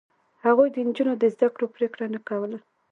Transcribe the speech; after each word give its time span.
هغوی 0.45 0.67
د 0.71 0.77
نجونو 0.87 1.13
د 1.17 1.23
زده 1.35 1.47
کړو 1.53 1.67
پرېکړه 1.75 2.05
نه 2.13 2.19
کوله. 2.27 2.57